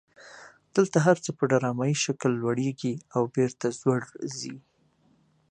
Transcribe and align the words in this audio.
دلته 0.75 0.97
هر 1.05 1.17
څه 1.23 1.29
په 1.37 1.43
ډرامایي 1.51 1.95
شکل 2.05 2.31
لوړیږي 2.41 2.93
او 3.15 3.21
بیرته 3.35 3.65
ځوړ 3.81 4.01
خي. 4.37 4.55